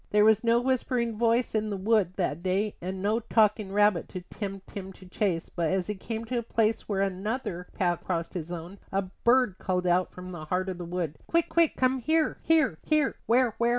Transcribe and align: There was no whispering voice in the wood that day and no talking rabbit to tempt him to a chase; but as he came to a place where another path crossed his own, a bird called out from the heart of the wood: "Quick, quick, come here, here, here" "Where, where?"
There 0.09 0.25
was 0.25 0.43
no 0.43 0.59
whispering 0.59 1.15
voice 1.15 1.53
in 1.53 1.69
the 1.69 1.77
wood 1.77 2.13
that 2.15 2.41
day 2.41 2.73
and 2.81 3.03
no 3.03 3.19
talking 3.19 3.71
rabbit 3.71 4.09
to 4.09 4.21
tempt 4.21 4.71
him 4.71 4.91
to 4.93 5.05
a 5.05 5.07
chase; 5.07 5.49
but 5.55 5.67
as 5.69 5.85
he 5.85 5.93
came 5.93 6.25
to 6.25 6.39
a 6.39 6.41
place 6.41 6.89
where 6.89 7.01
another 7.01 7.67
path 7.75 8.03
crossed 8.03 8.33
his 8.33 8.51
own, 8.51 8.79
a 8.91 9.03
bird 9.03 9.59
called 9.59 9.85
out 9.85 10.11
from 10.11 10.31
the 10.31 10.45
heart 10.45 10.69
of 10.69 10.79
the 10.79 10.85
wood: 10.85 11.19
"Quick, 11.27 11.49
quick, 11.49 11.75
come 11.77 11.99
here, 11.99 12.39
here, 12.41 12.79
here" 12.81 13.17
"Where, 13.27 13.53
where?" 13.59 13.69